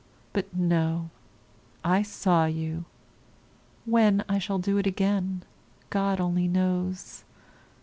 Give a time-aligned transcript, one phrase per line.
[0.33, 1.11] But no,
[1.83, 2.85] I saw you;
[3.85, 5.43] when I shall do it again,
[5.91, 7.23] God only knows!